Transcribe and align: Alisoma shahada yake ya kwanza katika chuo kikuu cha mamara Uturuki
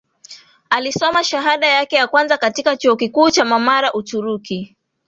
Alisoma 0.69 1.23
shahada 1.23 1.67
yake 1.67 1.95
ya 1.95 2.07
kwanza 2.07 2.37
katika 2.37 2.77
chuo 2.77 2.95
kikuu 2.95 3.31
cha 3.31 3.45
mamara 3.45 3.93
Uturuki 3.93 4.75